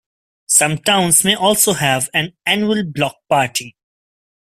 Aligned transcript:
Some 0.47 0.79
towns 0.79 1.23
may 1.23 1.35
also 1.35 1.73
have 1.73 2.09
an 2.15 2.33
annual 2.47 2.83
block 2.83 3.17
party. 3.29 3.77